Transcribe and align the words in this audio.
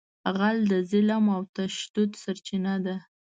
غل 0.37 0.57
د 0.71 0.73
ظلم 0.91 1.25
او 1.35 1.41
تشدد 1.57 2.11
سرچینه 2.23 2.73
ده 2.85 2.95